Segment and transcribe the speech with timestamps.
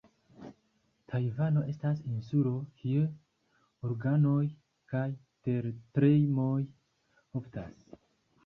[1.11, 3.03] Tajvano estas insulo, kie
[3.89, 4.41] uraganoj
[4.95, 5.05] kaj
[5.49, 6.59] tertremoj
[7.43, 7.89] oftas.